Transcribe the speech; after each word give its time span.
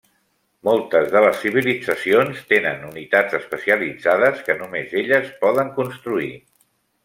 Moltes 0.69 1.11
de 1.15 1.21
les 1.23 1.35
civilitzacions 1.41 2.41
tenen 2.53 2.87
unitats 2.89 3.37
especialitzades 3.41 4.43
que 4.49 4.57
només 4.65 4.99
elles 5.05 5.33
poden 5.47 5.71
construir. 5.81 6.33